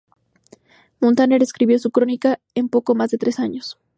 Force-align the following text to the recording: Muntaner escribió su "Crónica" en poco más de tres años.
Muntaner 0.99 1.43
escribió 1.43 1.77
su 1.77 1.91
"Crónica" 1.91 2.39
en 2.55 2.69
poco 2.69 2.95
más 2.95 3.11
de 3.11 3.19
tres 3.19 3.37
años. 3.37 3.77